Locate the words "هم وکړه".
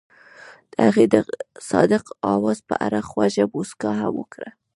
3.99-4.49